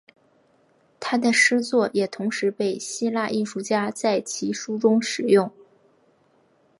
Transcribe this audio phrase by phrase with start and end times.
[0.99, 5.51] 他的诗作也同时被希腊艺术家在其书中使用。